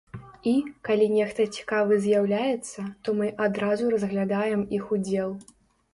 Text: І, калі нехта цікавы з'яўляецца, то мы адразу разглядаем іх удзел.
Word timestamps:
І, 0.51 0.53
калі 0.87 1.05
нехта 1.17 1.45
цікавы 1.59 1.99
з'яўляецца, 2.07 2.87
то 3.05 3.17
мы 3.19 3.31
адразу 3.49 3.93
разглядаем 3.95 4.69
іх 4.79 4.83
удзел. 4.99 5.37